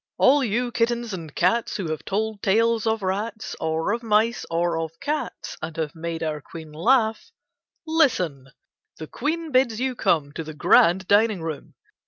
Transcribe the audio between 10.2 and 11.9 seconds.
to the grand dining room.